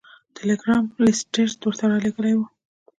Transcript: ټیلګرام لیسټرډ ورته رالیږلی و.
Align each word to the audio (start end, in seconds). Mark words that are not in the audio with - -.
ټیلګرام 0.35 0.83
لیسټرډ 1.03 1.59
ورته 1.63 1.85
رالیږلی 1.91 2.33
و. 2.37 2.41